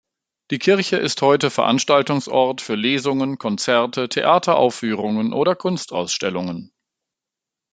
Die 0.49 0.57
Kirche 0.57 0.97
ist 0.97 1.21
heute 1.21 1.51
Veranstaltungsort 1.51 2.61
für 2.61 2.73
Lesungen, 2.73 3.37
Konzerte, 3.37 4.09
Theateraufführungen 4.09 5.31
oder 5.31 5.53
Kunstausstellungen. 5.55 6.73